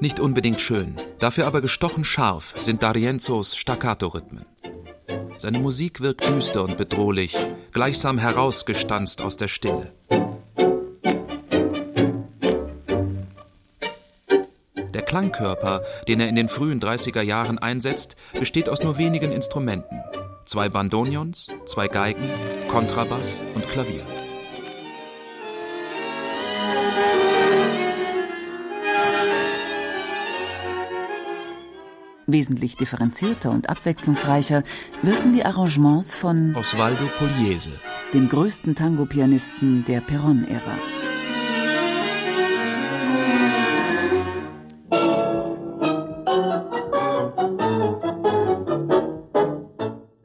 Nicht 0.00 0.20
unbedingt 0.20 0.60
schön, 0.60 0.96
dafür 1.18 1.46
aber 1.46 1.60
gestochen 1.60 2.04
scharf 2.04 2.54
sind 2.60 2.82
D'Arienzos 2.82 3.56
Staccato-Rhythmen. 3.56 4.46
Seine 5.36 5.58
Musik 5.58 6.00
wirkt 6.00 6.28
düster 6.28 6.64
und 6.64 6.76
bedrohlich, 6.76 7.36
gleichsam 7.72 8.18
herausgestanzt 8.18 9.20
aus 9.20 9.36
der 9.36 9.48
Stille. 9.48 9.92
Klangkörper, 15.08 15.82
den 16.06 16.20
er 16.20 16.28
in 16.28 16.36
den 16.36 16.50
frühen 16.50 16.80
30er 16.80 17.22
Jahren 17.22 17.58
einsetzt, 17.58 18.16
besteht 18.38 18.68
aus 18.68 18.82
nur 18.82 18.98
wenigen 18.98 19.32
Instrumenten. 19.32 20.00
Zwei 20.44 20.68
Bandonions, 20.68 21.48
zwei 21.64 21.88
Geigen, 21.88 22.30
Kontrabass 22.68 23.32
und 23.54 23.66
Klavier. 23.66 24.04
Wesentlich 32.30 32.76
differenzierter 32.76 33.50
und 33.50 33.70
abwechslungsreicher 33.70 34.62
wirken 35.02 35.32
die 35.32 35.46
Arrangements 35.46 36.14
von 36.14 36.54
Osvaldo 36.54 37.06
Pugliese, 37.18 37.70
dem 38.12 38.28
größten 38.28 38.74
Tango-Pianisten 38.74 39.86
der 39.86 40.02
Perron-Ära. 40.02 40.76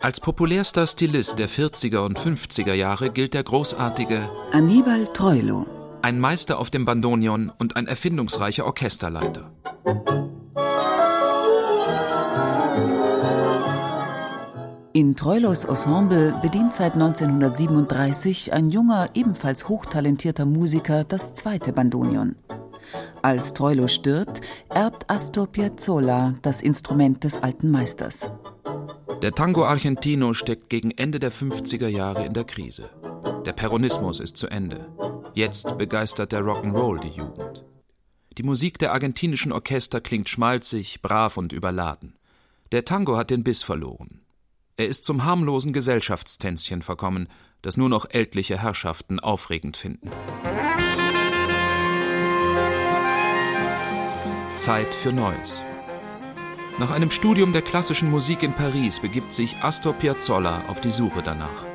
Als 0.02 0.20
populärster 0.20 0.86
Stilist 0.86 1.40
der 1.40 1.48
40er 1.48 2.00
und 2.00 2.20
50er 2.20 2.74
Jahre 2.74 3.12
gilt 3.12 3.34
der 3.34 3.44
großartige 3.44 4.30
Annibal 4.52 5.08
Troilo, 5.08 5.66
ein 6.02 6.20
Meister 6.20 6.60
auf 6.60 6.70
dem 6.70 6.84
Bandonion 6.84 7.50
und 7.58 7.78
ein 7.78 7.88
erfindungsreicher 7.88 8.66
Orchesterleiter. 8.66 9.54
In 14.96 15.16
Troilos 15.16 15.64
Ensemble 15.64 16.40
bedient 16.44 16.76
seit 16.76 16.94
1937 16.94 18.54
ein 18.54 18.70
junger, 18.70 19.10
ebenfalls 19.16 19.68
hochtalentierter 19.68 20.46
Musiker 20.46 21.04
das 21.04 21.34
zweite 21.34 21.74
Bandonion. 21.74 22.36
Als 23.24 23.56
Troilo 23.56 23.88
stirbt, 23.88 24.42
erbt 24.70 25.10
Astor 25.10 25.48
Piazzolla 25.48 26.36
das 26.44 26.62
Instrument 26.62 27.24
des 27.24 27.42
alten 27.42 27.72
Meisters. 27.72 28.30
Der 29.24 29.32
Tango 29.32 29.66
Argentino 29.66 30.34
steckt 30.34 30.70
gegen 30.70 30.92
Ende 30.92 31.20
der 31.20 31.32
50er 31.32 31.88
Jahre 31.88 32.24
in 32.24 32.34
der 32.34 32.44
Krise. 32.44 32.92
Der 33.48 33.54
Peronismus 33.54 34.20
ist 34.20 34.38
zu 34.38 34.46
Ende. 34.46 34.94
Jetzt 35.34 35.76
begeistert 35.80 36.32
der 36.32 36.42
Rock'n'Roll 36.42 37.00
die 37.00 37.18
Jugend. 37.18 37.66
Die 38.38 38.44
Musik 38.44 38.78
der 38.78 38.94
argentinischen 38.94 39.54
Orchester 39.54 40.02
klingt 40.02 40.30
schmalzig, 40.30 41.02
brav 41.02 41.38
und 41.38 41.52
überladen. 41.52 42.14
Der 42.72 42.86
Tango 42.86 43.18
hat 43.18 43.32
den 43.32 43.44
Biss 43.44 43.64
verloren. 43.64 44.23
Er 44.76 44.88
ist 44.88 45.04
zum 45.04 45.24
harmlosen 45.24 45.72
Gesellschaftstänzchen 45.72 46.82
verkommen, 46.82 47.28
das 47.62 47.78
nur 47.78 47.90
noch 47.90 48.08
ältliche 48.10 48.60
Herrschaften 48.60 49.20
aufregend 49.20 49.78
finden. 49.78 50.10
Zeit 54.58 54.88
für 54.88 55.12
Neues. 55.12 55.62
Nach 56.80 56.90
einem 56.90 57.12
Studium 57.12 57.54
der 57.54 57.62
klassischen 57.62 58.10
Musik 58.10 58.42
in 58.42 58.54
Paris 58.54 59.00
begibt 59.00 59.32
sich 59.32 59.58
Astor 59.62 59.94
Piazzolla 59.94 60.64
auf 60.68 60.82
die 60.82 60.90
Suche 60.90 61.22
danach. 61.24 61.66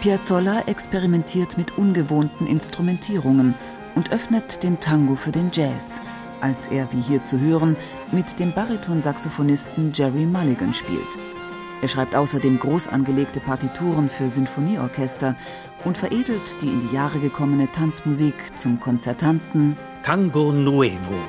Piazzolla 0.00 0.62
experimentiert 0.62 1.58
mit 1.58 1.76
ungewohnten 1.76 2.46
Instrumentierungen 2.46 3.54
und 3.94 4.12
öffnet 4.12 4.62
den 4.62 4.80
Tango 4.80 5.14
für 5.14 5.32
den 5.32 5.50
Jazz, 5.52 6.00
als 6.40 6.68
er, 6.68 6.88
wie 6.92 7.02
hier 7.02 7.22
zu 7.22 7.38
hören, 7.38 7.76
mit 8.12 8.40
dem 8.40 8.52
Baritonsaxophonisten 8.52 9.92
Jerry 9.92 10.24
Mulligan 10.24 10.72
spielt. 10.72 11.35
Er 11.82 11.88
schreibt 11.88 12.14
außerdem 12.14 12.58
groß 12.58 12.88
angelegte 12.88 13.40
Partituren 13.40 14.08
für 14.08 14.30
Sinfonieorchester 14.30 15.36
und 15.84 15.98
veredelt 15.98 16.56
die 16.62 16.68
in 16.68 16.88
die 16.88 16.94
Jahre 16.94 17.18
gekommene 17.18 17.70
Tanzmusik 17.70 18.34
zum 18.56 18.80
konzertanten 18.80 19.76
Tango 20.02 20.52
Nuevo. 20.52 21.20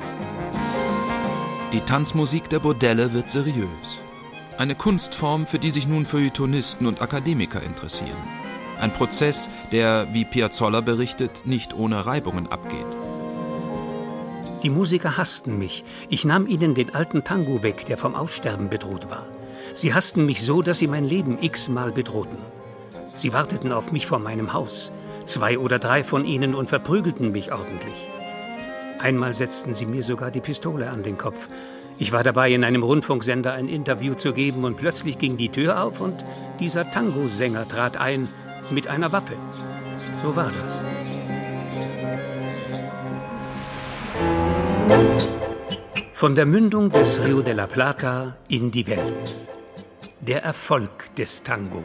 Die 1.72 1.80
Tanzmusik 1.80 2.48
der 2.48 2.60
Bordelle 2.60 3.12
wird 3.12 3.28
seriös. 3.28 3.98
Eine 4.56 4.74
Kunstform, 4.74 5.46
für 5.46 5.58
die 5.58 5.70
sich 5.70 5.86
nun 5.86 6.06
Feuilletonisten 6.06 6.86
und 6.86 7.02
Akademiker 7.02 7.62
interessieren. 7.62 8.16
Ein 8.80 8.92
Prozess, 8.92 9.50
der, 9.70 10.08
wie 10.12 10.24
Piazzolla 10.24 10.80
berichtet, 10.80 11.42
nicht 11.44 11.74
ohne 11.74 12.06
Reibungen 12.06 12.50
abgeht. 12.50 12.86
Die 14.62 14.70
Musiker 14.70 15.16
hassten 15.16 15.58
mich. 15.58 15.84
Ich 16.08 16.24
nahm 16.24 16.46
ihnen 16.46 16.74
den 16.74 16.94
alten 16.94 17.22
Tango 17.22 17.62
weg, 17.62 17.86
der 17.86 17.96
vom 17.96 18.14
Aussterben 18.14 18.68
bedroht 18.68 19.10
war. 19.10 19.26
Sie 19.72 19.94
hassten 19.94 20.26
mich 20.26 20.42
so, 20.42 20.62
dass 20.62 20.78
sie 20.78 20.86
mein 20.86 21.04
Leben 21.04 21.38
x-mal 21.40 21.92
bedrohten. 21.92 22.38
Sie 23.14 23.32
warteten 23.32 23.72
auf 23.72 23.92
mich 23.92 24.06
vor 24.06 24.18
meinem 24.18 24.52
Haus, 24.52 24.92
zwei 25.24 25.58
oder 25.58 25.78
drei 25.78 26.04
von 26.04 26.24
ihnen, 26.24 26.54
und 26.54 26.68
verprügelten 26.68 27.32
mich 27.32 27.52
ordentlich. 27.52 28.08
Einmal 29.00 29.34
setzten 29.34 29.74
sie 29.74 29.86
mir 29.86 30.02
sogar 30.02 30.30
die 30.30 30.40
Pistole 30.40 30.90
an 30.90 31.02
den 31.02 31.18
Kopf. 31.18 31.48
Ich 31.98 32.12
war 32.12 32.22
dabei, 32.22 32.52
in 32.52 32.64
einem 32.64 32.82
Rundfunksender 32.82 33.52
ein 33.54 33.68
Interview 33.68 34.14
zu 34.14 34.32
geben, 34.32 34.64
und 34.64 34.76
plötzlich 34.76 35.18
ging 35.18 35.36
die 35.36 35.48
Tür 35.48 35.82
auf 35.82 36.00
und 36.00 36.24
dieser 36.60 36.90
Tango-Sänger 36.90 37.66
trat 37.68 38.00
ein 38.00 38.28
mit 38.70 38.88
einer 38.88 39.12
Waffe. 39.12 39.34
So 40.22 40.36
war 40.36 40.46
das. 40.46 40.78
Von 46.12 46.34
der 46.34 46.46
Mündung 46.46 46.90
des 46.90 47.24
Rio 47.24 47.42
de 47.42 47.54
la 47.54 47.66
Plata 47.66 48.36
in 48.48 48.70
die 48.70 48.86
Welt. 48.86 49.14
Der 50.20 50.42
Erfolg 50.42 51.14
des 51.14 51.44
Tango. 51.44 51.84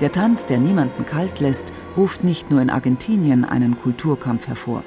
Der 0.00 0.12
Tanz, 0.12 0.46
der 0.46 0.60
niemanden 0.60 1.04
kalt 1.04 1.40
lässt, 1.40 1.72
ruft 1.96 2.22
nicht 2.22 2.52
nur 2.52 2.62
in 2.62 2.70
Argentinien 2.70 3.44
einen 3.44 3.76
Kulturkampf 3.76 4.46
hervor. 4.46 4.84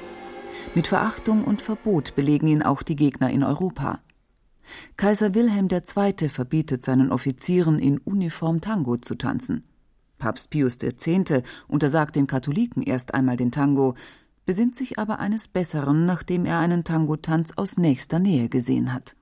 Mit 0.74 0.86
Verachtung 0.86 1.44
und 1.44 1.60
Verbot 1.60 2.14
belegen 2.14 2.48
ihn 2.48 2.62
auch 2.62 2.82
die 2.82 2.96
Gegner 2.96 3.28
in 3.28 3.44
Europa. 3.44 4.00
Kaiser 4.96 5.34
Wilhelm 5.34 5.68
II. 5.70 6.30
verbietet 6.30 6.82
seinen 6.82 7.12
Offizieren 7.12 7.78
in 7.78 7.98
Uniform 7.98 8.62
Tango 8.62 8.96
zu 8.96 9.16
tanzen. 9.16 9.64
Papst 10.18 10.48
Pius 10.48 10.78
X. 10.82 11.10
untersagt 11.68 12.16
den 12.16 12.26
Katholiken 12.26 12.82
erst 12.82 13.12
einmal 13.12 13.36
den 13.36 13.52
Tango, 13.52 13.96
besinnt 14.46 14.76
sich 14.76 14.98
aber 14.98 15.18
eines 15.18 15.46
Besseren, 15.46 16.06
nachdem 16.06 16.46
er 16.46 16.58
einen 16.58 16.84
Tangotanz 16.84 17.52
aus 17.56 17.76
nächster 17.76 18.18
Nähe 18.18 18.48
gesehen 18.48 18.94
hat. 18.94 19.14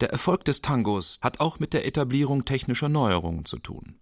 Der 0.00 0.10
Erfolg 0.10 0.46
des 0.46 0.62
Tangos 0.62 1.20
hat 1.20 1.40
auch 1.40 1.58
mit 1.58 1.74
der 1.74 1.84
Etablierung 1.84 2.46
technischer 2.46 2.88
Neuerungen 2.88 3.44
zu 3.44 3.58
tun. 3.58 3.96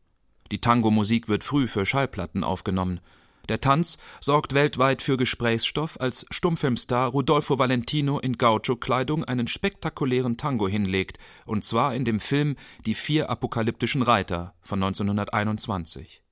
Die 0.52 0.60
Tango-Musik 0.60 1.28
wird 1.28 1.42
früh 1.42 1.66
für 1.66 1.84
Schallplatten 1.86 2.44
aufgenommen. 2.44 3.00
Der 3.48 3.60
Tanz 3.60 3.98
sorgt 4.20 4.54
weltweit 4.54 5.02
für 5.02 5.16
Gesprächsstoff, 5.16 5.98
als 6.00 6.24
Stummfilmstar 6.30 7.10
Rudolfo 7.10 7.58
Valentino 7.58 8.20
in 8.20 8.34
Gaucho-Kleidung 8.34 9.24
einen 9.24 9.48
spektakulären 9.48 10.36
Tango 10.36 10.68
hinlegt, 10.68 11.18
und 11.46 11.64
zwar 11.64 11.94
in 11.96 12.04
dem 12.04 12.20
Film 12.20 12.54
Die 12.86 12.94
vier 12.94 13.28
apokalyptischen 13.28 14.02
Reiter 14.02 14.54
von 14.62 14.80
1921. 14.80 16.22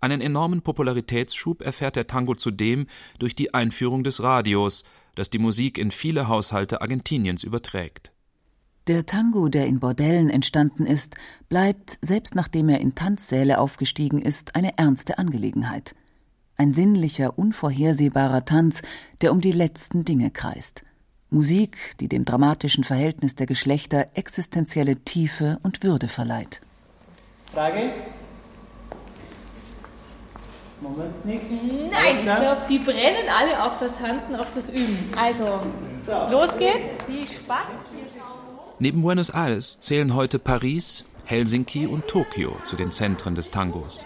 Einen 0.00 0.22
enormen 0.22 0.62
Popularitätsschub 0.62 1.60
erfährt 1.60 1.96
der 1.96 2.06
Tango 2.06 2.36
zudem 2.36 2.86
durch 3.18 3.34
die 3.34 3.52
Einführung 3.52 4.02
des 4.02 4.22
Radios, 4.22 4.84
das 5.14 5.28
die 5.28 5.40
Musik 5.40 5.76
in 5.76 5.90
viele 5.90 6.28
Haushalte 6.28 6.80
Argentiniens 6.80 7.42
überträgt. 7.44 8.12
Der 8.88 9.06
Tango, 9.06 9.48
der 9.48 9.66
in 9.66 9.80
Bordellen 9.80 10.30
entstanden 10.30 10.86
ist, 10.86 11.14
bleibt, 11.48 11.98
selbst 12.02 12.34
nachdem 12.34 12.68
er 12.68 12.80
in 12.80 12.94
Tanzsäle 12.94 13.58
aufgestiegen 13.58 14.20
ist, 14.20 14.56
eine 14.56 14.76
ernste 14.78 15.18
Angelegenheit 15.18 15.94
ein 16.58 16.74
sinnlicher, 16.74 17.38
unvorhersehbarer 17.38 18.44
Tanz, 18.44 18.82
der 19.22 19.32
um 19.32 19.40
die 19.40 19.52
letzten 19.52 20.04
Dinge 20.04 20.30
kreist. 20.30 20.84
Musik, 21.30 21.96
die 22.00 22.08
dem 22.08 22.24
dramatischen 22.24 22.84
Verhältnis 22.84 23.36
der 23.36 23.46
Geschlechter 23.46 24.08
existenzielle 24.14 24.96
Tiefe 24.96 25.58
und 25.62 25.82
Würde 25.84 26.08
verleiht. 26.08 26.60
Frage? 27.52 27.92
Moment, 30.80 31.24
nichts. 31.24 31.50
Nein, 31.90 32.16
ich 32.16 32.22
glaube, 32.22 32.58
die 32.68 32.78
brennen 32.78 33.28
alle 33.36 33.62
auf 33.64 33.78
das 33.78 33.96
Tanzen, 33.98 34.36
auf 34.36 34.52
das 34.52 34.70
Üben. 34.70 34.98
Also, 35.16 35.60
los 36.30 36.56
geht's. 36.58 37.04
Viel 37.06 37.26
Spaß. 37.26 37.68
Neben 38.80 39.02
Buenos 39.02 39.30
Aires 39.30 39.80
zählen 39.80 40.14
heute 40.14 40.38
Paris, 40.38 41.04
Helsinki 41.24 41.86
und 41.86 42.06
Tokio 42.06 42.56
zu 42.62 42.76
den 42.76 42.92
Zentren 42.92 43.34
des 43.34 43.50
Tangos. 43.50 43.98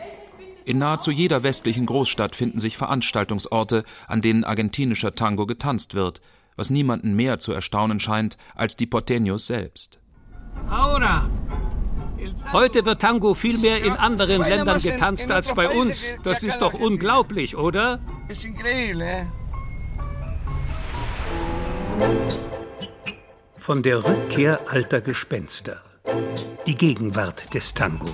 In 0.64 0.78
nahezu 0.78 1.10
jeder 1.10 1.42
westlichen 1.42 1.84
Großstadt 1.84 2.34
finden 2.34 2.58
sich 2.58 2.78
Veranstaltungsorte, 2.78 3.84
an 4.06 4.22
denen 4.22 4.44
argentinischer 4.44 5.14
Tango 5.14 5.44
getanzt 5.44 5.94
wird, 5.94 6.22
was 6.56 6.70
niemanden 6.70 7.14
mehr 7.14 7.38
zu 7.38 7.52
erstaunen 7.52 8.00
scheint 8.00 8.38
als 8.54 8.76
die 8.76 8.86
Porteños 8.86 9.46
selbst. 9.46 9.98
Heute 12.52 12.84
wird 12.86 13.02
Tango 13.02 13.34
viel 13.34 13.58
mehr 13.58 13.84
in 13.84 13.92
anderen 13.92 14.40
Ländern 14.40 14.80
getanzt 14.80 15.30
als 15.30 15.54
bei 15.54 15.68
uns. 15.68 16.16
Das 16.22 16.42
ist 16.42 16.62
doch 16.62 16.72
unglaublich, 16.72 17.58
oder? 17.58 18.00
Von 23.62 23.80
der 23.84 24.04
Rückkehr 24.04 24.58
alter 24.68 25.00
Gespenster. 25.00 25.80
Die 26.66 26.74
Gegenwart 26.74 27.54
des 27.54 27.72
Tango. 27.72 28.08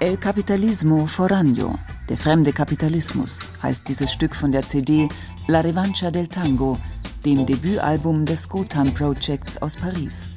El 0.00 0.16
Capitalismo 0.16 1.04
Foraño, 1.04 1.74
der 2.08 2.16
fremde 2.16 2.54
Kapitalismus, 2.54 3.50
heißt 3.62 3.86
dieses 3.88 4.10
Stück 4.10 4.34
von 4.34 4.50
der 4.50 4.66
CD 4.66 5.10
La 5.48 5.60
Revancha 5.60 6.10
del 6.10 6.28
Tango, 6.28 6.78
dem 7.26 7.44
Debütalbum 7.44 8.24
des 8.24 8.48
Gotan 8.48 8.94
Projects 8.94 9.60
aus 9.60 9.76
Paris. 9.76 10.30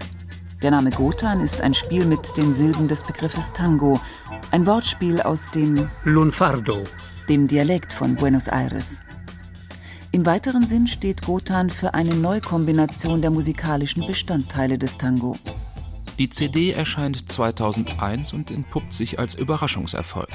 Der 0.62 0.71
Name 0.71 0.89
Gotan 0.89 1.39
ist 1.39 1.62
ein 1.62 1.74
Spiel 1.74 2.06
mit 2.06 2.36
den 2.36 2.54
Silben 2.54 2.89
des 2.89 3.04
Begriffes 3.04 3.54
Tango, 3.54 3.97
ein 4.52 4.65
Wortspiel 4.65 5.21
aus 5.21 5.52
dem 5.52 5.89
Lunfardo, 6.04 6.84
dem 7.30 7.47
Dialekt 7.47 7.93
von 7.93 8.17
Buenos 8.17 8.50
Aires. 8.50 9.00
Im 10.13 10.26
weiteren 10.26 10.65
Sinn 10.67 10.88
steht 10.88 11.21
Gotan 11.21 11.69
für 11.69 11.93
eine 11.93 12.13
Neukombination 12.13 13.21
der 13.21 13.32
musikalischen 13.32 14.06
Bestandteile 14.06 14.78
des 14.78 14.97
Tango. 14.97 15.38
Die 16.19 16.30
CD 16.30 16.71
erscheint 16.71 17.32
2001 17.32 18.34
und 18.34 18.52
entpuppt 18.52 18.91
sich 18.91 19.19
als 19.19 19.36
Überraschungserfolg. 19.36 20.30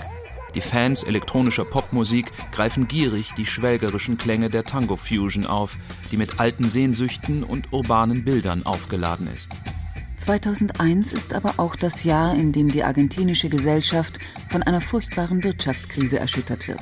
Die 0.55 0.63
Fans 0.63 1.03
elektronischer 1.03 1.67
Popmusik 1.67 2.33
greifen 2.53 2.89
gierig 2.89 3.35
die 3.37 3.45
schwelgerischen 3.45 4.17
Klänge 4.17 4.49
der 4.49 4.65
Tango 4.65 4.97
Fusion 4.97 5.45
auf, 5.45 5.77
die 6.11 6.17
mit 6.17 6.41
alten 6.41 6.71
Sehnsüchten 6.71 7.45
und 7.45 7.71
urbanen 7.75 8.25
Bildern 8.25 8.65
aufgeladen 8.65 9.27
ist. 9.27 9.51
2001 10.17 11.13
ist 11.13 11.35
aber 11.35 11.55
auch 11.59 11.77
das 11.77 12.03
Jahr, 12.03 12.35
in 12.35 12.53
dem 12.53 12.73
die 12.73 12.83
argentinische 12.83 13.51
Gesellschaft 13.51 14.19
von 14.49 14.63
einer 14.63 14.81
furchtbaren 14.81 15.45
Wirtschaftskrise 15.45 16.19
erschüttert 16.19 16.67
wird. 16.67 16.81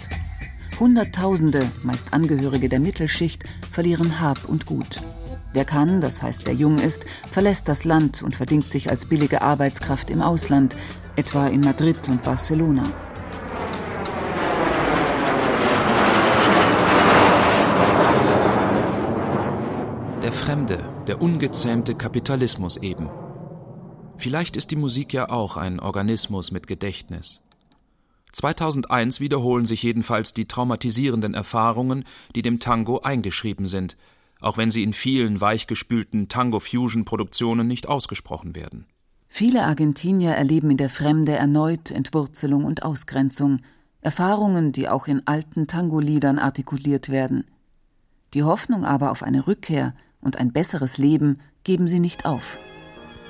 Hunderttausende, 0.80 1.70
meist 1.82 2.12
Angehörige 2.12 2.68
der 2.68 2.80
Mittelschicht, 2.80 3.44
verlieren 3.70 4.20
Hab 4.20 4.48
und 4.48 4.66
Gut. 4.66 5.00
Wer 5.52 5.64
kann, 5.64 6.00
das 6.00 6.20
heißt 6.20 6.46
wer 6.46 6.52
jung 6.52 6.78
ist, 6.78 7.04
verlässt 7.30 7.68
das 7.68 7.84
Land 7.84 8.22
und 8.22 8.34
verdingt 8.34 8.68
sich 8.68 8.90
als 8.90 9.06
billige 9.06 9.40
Arbeitskraft 9.40 10.10
im 10.10 10.20
Ausland, 10.20 10.74
etwa 11.14 11.46
in 11.46 11.60
Madrid 11.60 12.08
und 12.08 12.22
Barcelona. 12.22 12.84
Der 20.24 20.32
Fremde, 20.32 20.78
der 21.06 21.22
ungezähmte 21.22 21.94
Kapitalismus 21.94 22.78
eben. 22.78 23.08
Vielleicht 24.16 24.56
ist 24.56 24.72
die 24.72 24.76
Musik 24.76 25.12
ja 25.12 25.28
auch 25.28 25.56
ein 25.56 25.78
Organismus 25.78 26.50
mit 26.50 26.66
Gedächtnis. 26.66 27.43
2001 28.34 29.20
wiederholen 29.20 29.64
sich 29.64 29.82
jedenfalls 29.82 30.34
die 30.34 30.46
traumatisierenden 30.46 31.34
Erfahrungen, 31.34 32.04
die 32.34 32.42
dem 32.42 32.60
Tango 32.60 33.00
eingeschrieben 33.00 33.66
sind, 33.66 33.96
auch 34.40 34.58
wenn 34.58 34.70
sie 34.70 34.82
in 34.82 34.92
vielen 34.92 35.40
weichgespülten 35.40 36.28
Tango-Fusion-Produktionen 36.28 37.66
nicht 37.66 37.88
ausgesprochen 37.88 38.54
werden. 38.54 38.86
Viele 39.28 39.64
Argentinier 39.64 40.32
erleben 40.32 40.70
in 40.70 40.76
der 40.76 40.90
Fremde 40.90 41.32
erneut 41.32 41.90
Entwurzelung 41.90 42.64
und 42.64 42.82
Ausgrenzung, 42.82 43.60
Erfahrungen, 44.00 44.72
die 44.72 44.88
auch 44.88 45.06
in 45.08 45.26
alten 45.26 45.66
Tango-Liedern 45.66 46.38
artikuliert 46.38 47.08
werden. 47.08 47.44
Die 48.34 48.42
Hoffnung 48.42 48.84
aber 48.84 49.10
auf 49.10 49.22
eine 49.22 49.46
Rückkehr 49.46 49.94
und 50.20 50.36
ein 50.36 50.52
besseres 50.52 50.98
Leben 50.98 51.38
geben 51.62 51.88
sie 51.88 52.00
nicht 52.00 52.26
auf. 52.26 52.58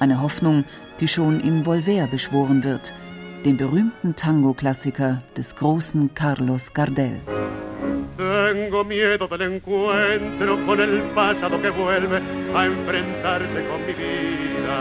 Eine 0.01 0.21
Hoffnung, 0.21 0.65
die 1.01 1.09
schon 1.09 1.41
in 1.41 1.65
Volver 1.65 2.07
beschworen 2.07 2.65
wird, 2.65 2.93
dem 3.45 3.59
berühmten 3.59 4.17
Tango-Klassiker 4.17 5.23
des 5.37 5.55
großen 5.55 6.15
Carlos 6.15 6.73
Gardel. 6.73 7.21
Tengo 8.17 8.85
miedo 8.85 9.29
del 9.29 9.43
encuentro 9.43 10.65
con 10.65 10.81
el 10.81 11.03
pasado 11.15 11.61
que 11.61 11.71
vuelve 11.71 12.23
a 12.55 12.65
enfrentarse 12.65 13.67
con 13.69 13.85
mi 13.87 13.93
vida. 13.93 14.79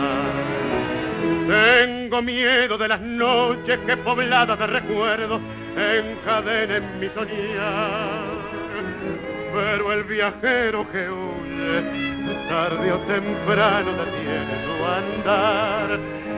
Tengo 1.46 2.22
miedo 2.22 2.78
de 2.78 2.88
las 2.88 3.00
noches 3.00 3.78
que 3.86 3.96
pobladas 3.98 4.58
de 4.58 4.66
recuerdos 4.66 5.40
encadenen 5.76 7.00
mi 7.00 7.08
soñar. 7.08 8.44
Pero 9.52 9.92
el 9.92 10.04
viajero 10.04 10.90
que 10.90 11.10
huye, 11.10 12.48
tarde 12.48 12.92
o 12.92 12.98
temprano 13.00 13.90
detiene 13.92 14.54
su 14.64 14.84
andar. 14.84 16.13